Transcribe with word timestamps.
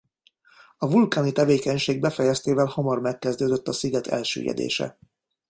A 0.77 0.87
vulkáni 0.89 1.31
tevékenység 1.31 1.99
befejeztével 1.99 2.65
hamar 2.65 2.99
megkezdődött 3.01 3.67
a 3.67 3.73
sziget 3.73 4.07
elsüllyedése. 4.07 4.97